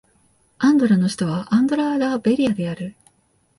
[0.57, 2.95] アンドラの首都はアンドラ・ラ・ベリャである